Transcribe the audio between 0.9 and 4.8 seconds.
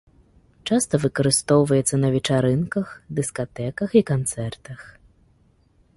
выкарыстоўваецца на вечарынках, дыскатэках і канцэртах.